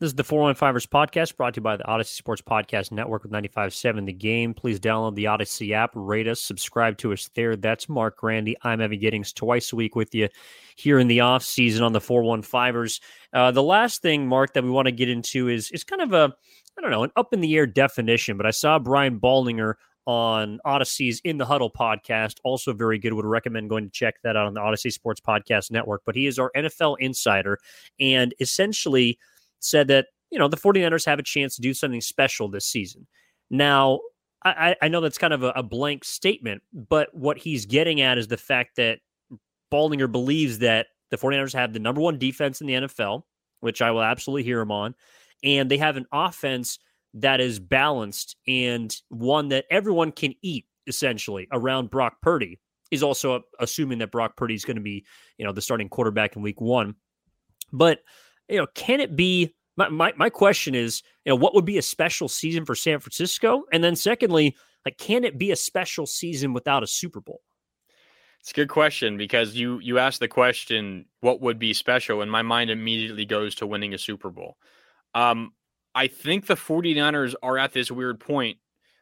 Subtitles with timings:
[0.00, 3.32] This is the 415ers podcast brought to you by the Audacy Sports Podcast Network with
[3.32, 4.54] 95.7 The Game.
[4.54, 7.56] Please download the Audacy app, rate us, subscribe to us there.
[7.56, 8.56] That's Marc Grandi.
[8.62, 10.28] I'm Evan Giddings twice a week with you
[10.76, 13.00] here in the off season on the 415ers.
[13.32, 16.12] Uh, the last thing, Marc, that we want to get into is, is kind of
[16.12, 16.32] a,
[16.78, 19.74] I don't know, an up in the air definition, but I saw Brian Baldinger
[20.06, 22.36] on Audacy's In the Huddle podcast.
[22.44, 23.14] Also, very good.
[23.14, 26.02] Would recommend going to check that out on the Audacy Sports Podcast Network.
[26.06, 27.58] But he is our NFL insider
[27.98, 29.18] and essentially–
[29.60, 33.06] said that, you know, the 49ers have a chance to do something special this season.
[33.50, 34.00] Now,
[34.44, 38.18] I, I know that's kind of a, a blank statement, but what he's getting at
[38.18, 39.00] is the fact that
[39.72, 43.22] Baldinger believes that the 49ers have the number one defense in the NFL,
[43.60, 44.94] which I will absolutely hear him on,
[45.42, 46.78] and they have an offense
[47.14, 52.60] that is balanced and one that everyone can eat essentially around Brock Purdy.
[52.90, 55.04] Is also assuming that Brock Purdy is going to be,
[55.36, 56.94] you know, the starting quarterback in week one.
[57.70, 57.98] But
[58.48, 59.54] you know, can it be?
[59.76, 62.98] My, my, my question is, you know, what would be a special season for San
[62.98, 63.62] Francisco?
[63.72, 67.42] And then secondly, like, can it be a special season without a Super Bowl?
[68.40, 72.22] It's a good question because you you asked the question, what would be special?
[72.22, 74.56] And my mind immediately goes to winning a Super Bowl.
[75.14, 75.52] Um,
[75.94, 78.58] I think the 49ers are at this weird point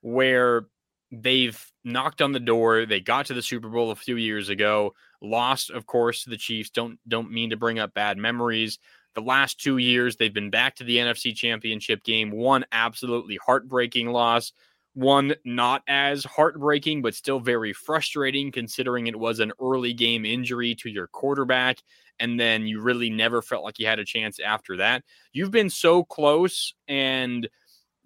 [0.00, 0.66] where
[1.10, 2.86] they've knocked on the door.
[2.86, 6.36] They got to the Super Bowl a few years ago, lost, of course, to the
[6.36, 6.70] Chiefs.
[6.70, 8.78] Don't don't mean to bring up bad memories.
[9.14, 12.30] The last two years, they've been back to the NFC Championship game.
[12.30, 14.52] One absolutely heartbreaking loss,
[14.94, 20.74] one not as heartbreaking, but still very frustrating considering it was an early game injury
[20.76, 21.78] to your quarterback.
[22.20, 25.04] And then you really never felt like you had a chance after that.
[25.32, 27.48] You've been so close and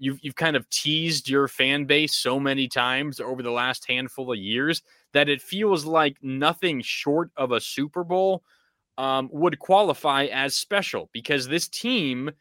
[0.02, 4.32] you've, you've kind of teased your fan base so many times over the last handful
[4.32, 8.42] of years that it feels like nothing short of a Super Bowl
[8.98, 12.32] um, would qualify as special because this team,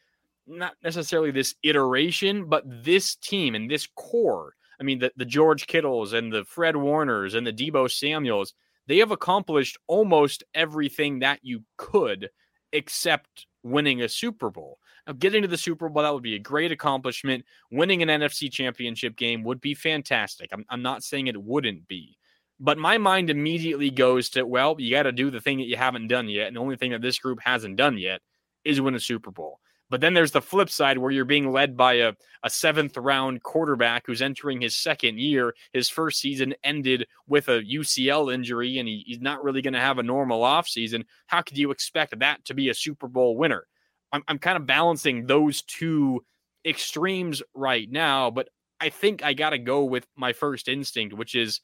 [0.47, 4.55] not necessarily this iteration, but this team and this core.
[4.79, 8.55] I mean, the, the George Kittles and the Fred Warners and the Deebo Samuels,
[8.87, 12.31] they have accomplished almost everything that you could
[12.73, 14.79] except winning a Super Bowl.
[15.17, 17.45] Getting to the Super Bowl, that would be a great accomplishment.
[17.71, 20.49] Winning an NFC championship game would be fantastic.
[20.53, 22.17] I'm, I'm not saying it wouldn't be.
[22.59, 25.77] But my mind immediately goes to, well, you got to do the thing that you
[25.77, 26.47] haven't done yet.
[26.47, 28.21] And the only thing that this group hasn't done yet
[28.63, 29.59] is win a Super Bowl.
[29.89, 32.13] But then there's the flip side where you're being led by a,
[32.43, 35.53] a seventh round quarterback who's entering his second year.
[35.73, 39.81] His first season ended with a UCL injury, and he, he's not really going to
[39.81, 41.03] have a normal offseason.
[41.27, 43.67] How could you expect that to be a Super Bowl winner?
[44.11, 46.23] I'm, I'm kind of balancing those two
[46.65, 48.49] extremes right now, but
[48.79, 51.61] I think I got to go with my first instinct, which is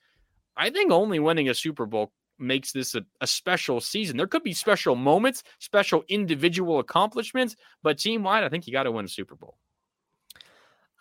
[0.55, 4.17] I think only winning a Super Bowl makes this a, a, special season.
[4.17, 8.83] There could be special moments, special individual accomplishments, but team wide, I think you got
[8.83, 9.57] to win a Super Bowl.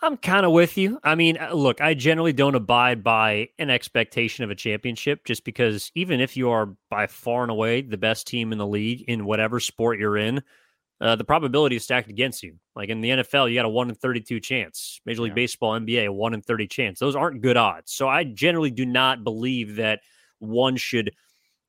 [0.03, 0.99] I'm kind of with you.
[1.03, 5.45] I mean, uh, look, I generally don't abide by an expectation of a championship just
[5.45, 9.05] because even if you are by far and away the best team in the league
[9.09, 10.43] in whatever sport you're in,
[11.01, 12.55] uh, the probability is stacked against you.
[12.75, 15.01] Like in the NFL, you got a one in thirty-two chance.
[15.05, 15.35] Major League yeah.
[15.35, 16.99] Baseball, NBA, a one in thirty chance.
[16.99, 17.93] Those aren't good odds.
[17.93, 20.01] So I generally do not believe that
[20.39, 21.13] one should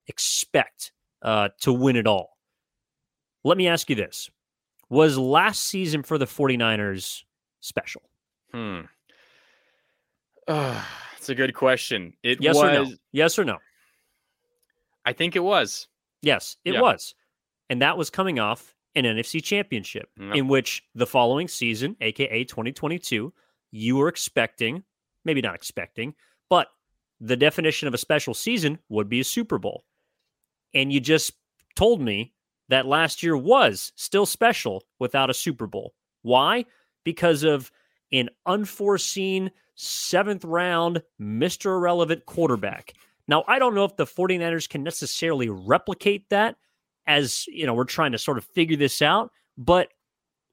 [0.07, 2.37] expect uh, to win it all.
[3.43, 4.29] Let me ask you this:
[4.89, 7.23] Was last season for the 49ers
[7.59, 8.03] special?
[8.53, 8.81] Hmm.
[10.49, 10.81] Uh,
[11.17, 12.13] it's a good question.
[12.23, 12.63] It yes was.
[12.63, 12.91] Or no?
[13.11, 13.57] Yes or no?
[15.03, 15.89] I think it was.
[16.21, 16.81] Yes, it yeah.
[16.81, 17.15] was.
[17.69, 20.35] And that was coming off an NFC championship yep.
[20.35, 23.31] in which the following season, aka 2022,
[23.71, 24.83] you were expecting,
[25.23, 26.15] maybe not expecting,
[26.49, 26.67] but
[27.19, 29.85] the definition of a special season would be a Super Bowl.
[30.73, 31.33] And you just
[31.75, 32.33] told me
[32.69, 35.93] that last year was still special without a Super Bowl.
[36.23, 36.65] Why?
[37.03, 37.71] Because of
[38.11, 41.67] an unforeseen seventh round Mr.
[41.67, 42.93] Irrelevant quarterback.
[43.27, 46.55] Now, I don't know if the 49ers can necessarily replicate that
[47.07, 49.31] as you know, we're trying to sort of figure this out.
[49.57, 49.89] But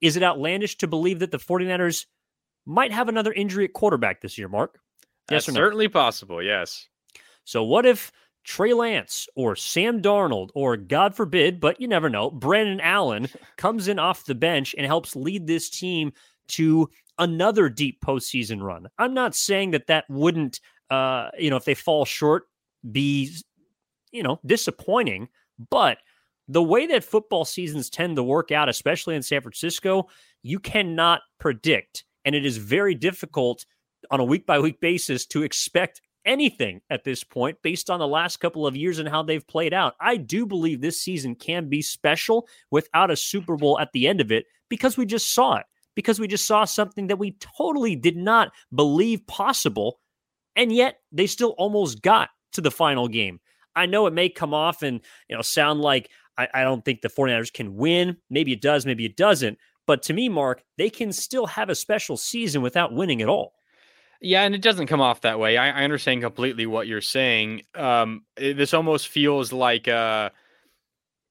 [0.00, 2.06] is it outlandish to believe that the 49ers
[2.65, 4.78] might have another injury at quarterback this year, Marc?
[5.30, 5.54] Yes no?
[5.54, 6.89] Certainly possible, yes.
[7.45, 8.12] So what if
[8.45, 13.89] Trey Lance or Sam Darnold or God forbid, but you never know, Brandon Allen comes
[13.89, 16.12] in off the bench and helps lead this team
[16.47, 18.89] to another deep postseason run.
[18.98, 20.60] I'm not saying that that wouldn't,
[20.91, 22.45] uh, you know, if they fall short,
[22.91, 23.34] be,
[24.12, 25.28] you know, disappointing,
[25.71, 25.98] but–
[26.48, 30.08] the way that football seasons tend to work out, especially in San Francisco,
[30.42, 32.04] you cannot predict.
[32.24, 33.64] And it is very difficult
[34.10, 38.08] on a week by week basis to expect anything at this point based on the
[38.08, 39.94] last couple of years and how they've played out.
[40.00, 44.20] I do believe this season can be special without a Super Bowl at the end
[44.20, 47.96] of it because we just saw it, because we just saw something that we totally
[47.96, 50.00] did not believe possible.
[50.56, 53.41] And yet they still almost got to the final game.
[53.76, 57.01] I know it may come off and you know sound like I, I don't think
[57.01, 58.16] the 49ers can win.
[58.31, 59.59] Maybe it does, maybe it doesn't.
[59.86, 63.53] But to me, Marc, they can still have a special season without winning at all.
[64.21, 65.59] Yeah, and it doesn't come off that way.
[65.59, 67.63] I, I understand completely what you're saying.
[67.75, 70.31] Um, it, this almost feels like uh,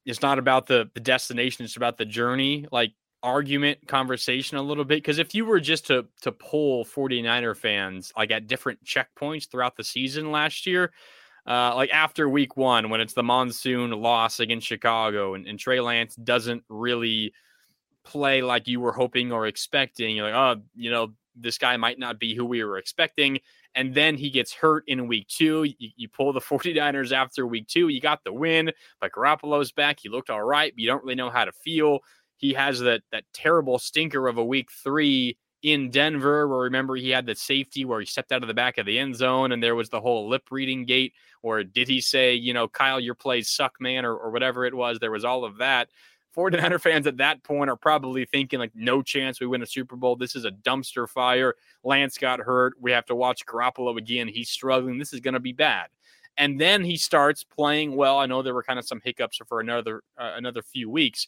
[0.05, 2.67] it's not about the the destination; it's about the journey.
[2.71, 7.55] Like argument conversation a little bit because if you were just to to pull 49er
[7.55, 10.91] fans like at different checkpoints throughout the season last year
[11.45, 15.79] uh, like after week one when it's the monsoon loss against chicago and, and trey
[15.79, 17.33] lance doesn't really
[18.03, 21.97] play like you were hoping or expecting you're like oh you know this guy might
[21.97, 23.39] not be who we were expecting
[23.75, 25.63] and then he gets hurt in week two.
[25.63, 27.87] You, you, pull the 49ers after week two.
[27.87, 29.99] You got the win, but Garoppolo's back.
[29.99, 31.99] He looked all right, but you don't really know how to feel
[32.37, 37.09] he has that that terrible stinker of a week three in Denver, where remember he
[37.09, 39.63] had the safety where he stepped out of the back of the end zone and
[39.63, 41.13] there was the whole lip reading gate.
[41.41, 44.73] Or did he say, you know, Kyle, your plays suck, man, or, or whatever it
[44.73, 44.99] was?
[44.99, 45.89] There was all of that.
[46.35, 49.95] 49er fans at that point are probably thinking, like, no chance we win a Super
[49.95, 50.15] Bowl.
[50.15, 51.55] This is a dumpster fire.
[51.83, 52.73] Lance got hurt.
[52.79, 54.27] We have to watch Garoppolo again.
[54.27, 54.97] He's struggling.
[54.97, 55.87] This is going to be bad.
[56.37, 58.17] And then he starts playing well.
[58.17, 61.27] I know there were kind of some hiccups for another uh, another few weeks,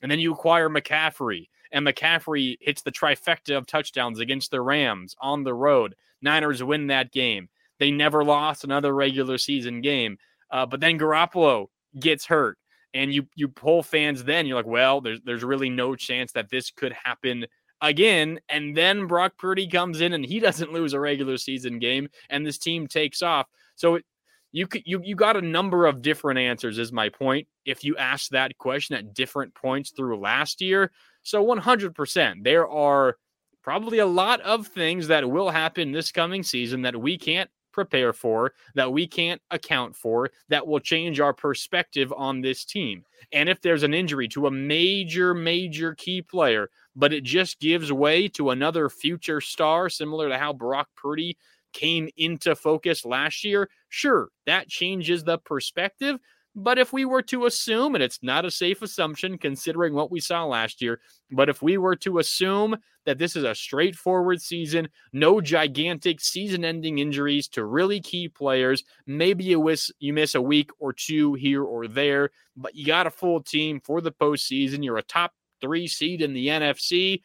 [0.00, 5.16] and then you acquire McCaffrey, and McCaffrey hits the trifecta of touchdowns against the Rams
[5.20, 5.96] on the road.
[6.22, 7.48] Niners win that game.
[7.80, 10.16] They never lost another regular season game.
[10.52, 11.66] Uh, but then Garoppolo
[11.98, 12.58] gets hurt,
[12.94, 14.22] and you you pull fans.
[14.22, 17.44] Then you're like, well, there's there's really no chance that this could happen
[17.80, 18.38] again.
[18.48, 22.46] And then Brock Purdy comes in, and he doesn't lose a regular season game, and
[22.46, 23.48] this team takes off.
[23.74, 24.04] So it,
[24.52, 28.30] you you you got a number of different answers is my point if you ask
[28.30, 30.92] that question at different points through last year
[31.24, 33.16] so 100% there are
[33.62, 38.12] probably a lot of things that will happen this coming season that we can't prepare
[38.12, 43.48] for that we can't account for that will change our perspective on this team and
[43.48, 48.28] if there's an injury to a major major key player but it just gives way
[48.28, 51.36] to another future star similar to how Brock Purdy
[51.74, 56.18] came into focus last year, sure, that changes the perspective.
[56.56, 60.20] But if we were to assume, and it's not a safe assumption considering what we
[60.20, 61.00] saw last year,
[61.32, 66.64] but if we were to assume that this is a straightforward season, no gigantic season
[66.64, 71.34] ending injuries to really key players, maybe you, wish, you miss a week or two
[71.34, 74.84] here or there, but you got a full team for the postseason.
[74.84, 77.22] You're a top three seed in the NFC.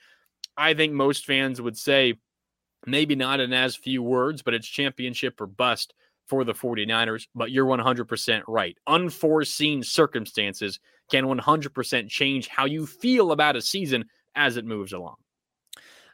[0.58, 2.16] I think most fans would say,
[2.88, 5.94] maybe not in as few words, but it's championship or bust
[6.30, 7.28] for the 49ers.
[7.36, 8.78] But you're 100% right.
[8.88, 10.80] Unforeseen circumstances
[11.12, 14.06] can 100% change how you feel about a season
[14.36, 15.16] as it moves along.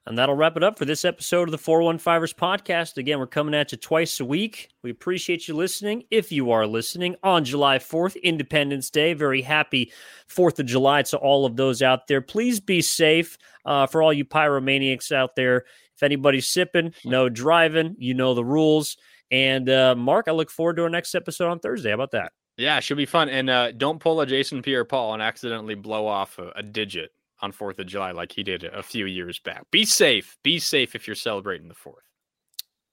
[0.08, 2.98] And that'll wrap it up for this episode of the 415ers podcast.
[2.98, 4.70] Again, we're coming at you twice a week.
[4.84, 6.04] We appreciate you listening.
[6.12, 9.92] If you are listening on July 4th, Independence Day, very happy
[10.30, 12.22] 4th of July to all of those out there.
[12.22, 13.36] Please be safe
[13.66, 15.66] uh, for all you pyromaniacs out there.
[15.96, 17.96] If anybody's sipping, no driving.
[17.98, 18.98] You know the rules.
[19.32, 21.90] And uh, Marc, I look forward to our next episode on Thursday.
[21.90, 22.32] How about that?
[22.58, 23.30] Yeah, should be fun.
[23.30, 27.12] And uh, don't pull a Jason Pierre-Paul and accidentally blow off a, a digit
[27.42, 29.66] on Fourth of July like he did a few years back.
[29.72, 30.38] Be safe.
[30.44, 32.06] Be safe if you're celebrating the Fourth.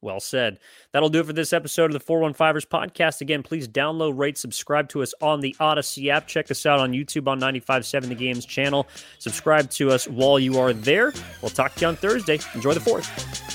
[0.02, 0.58] Well said.
[0.90, 3.20] That'll do it for this episode of the 415ers podcast.
[3.20, 6.26] Again, please download, rate, subscribe to us on the Audacy app.
[6.26, 8.88] Check us out on YouTube on 95.7 The Games channel.
[9.20, 11.12] Subscribe to us while you are there.
[11.40, 12.40] We'll talk to you on Thursday.
[12.54, 13.51] Enjoy the 4th.